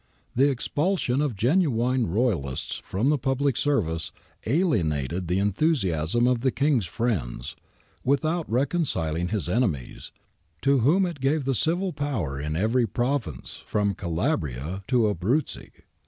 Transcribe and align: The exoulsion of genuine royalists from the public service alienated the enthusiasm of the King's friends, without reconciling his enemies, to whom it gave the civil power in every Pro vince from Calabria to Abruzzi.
The 0.35 0.49
exoulsion 0.49 1.21
of 1.21 1.35
genuine 1.35 2.07
royalists 2.11 2.81
from 2.83 3.11
the 3.11 3.19
public 3.19 3.55
service 3.55 4.11
alienated 4.47 5.27
the 5.27 5.37
enthusiasm 5.37 6.25
of 6.25 6.41
the 6.41 6.49
King's 6.49 6.87
friends, 6.87 7.55
without 8.03 8.49
reconciling 8.49 9.27
his 9.27 9.47
enemies, 9.47 10.11
to 10.63 10.79
whom 10.79 11.05
it 11.05 11.21
gave 11.21 11.45
the 11.45 11.53
civil 11.53 11.93
power 11.93 12.39
in 12.39 12.55
every 12.55 12.87
Pro 12.87 13.19
vince 13.19 13.61
from 13.67 13.93
Calabria 13.93 14.83
to 14.87 15.05
Abruzzi. 15.07 15.69